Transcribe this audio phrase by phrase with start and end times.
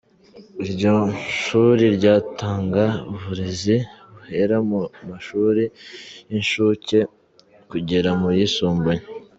[0.65, 0.95] Iryo
[1.43, 3.75] shuri ryatanga uburezi
[4.13, 5.63] buhera mu mashuri
[6.29, 6.97] y'inshuke
[7.71, 9.01] kugera mu yisumbuye.